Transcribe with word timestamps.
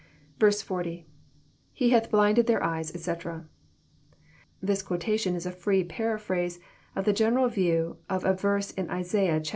*" 0.15 0.39
40.— 0.39 1.05
[_He 1.79 1.91
Thoth 1.91 2.09
blinded 2.09 2.47
their 2.47 2.63
eyes, 2.63 2.91
etc,'] 2.95 3.45
This 4.59 4.81
quotation 4.81 5.35
is 5.35 5.45
a 5.45 5.51
free 5.51 5.83
paraphrase 5.83 6.59
of 6.95 7.05
the 7.05 7.13
general 7.13 7.49
view 7.49 7.97
of 8.09 8.25
a 8.25 8.33
verse 8.33 8.71
in 8.71 8.89
Isaiah 8.89 9.39
vi. 9.39 9.49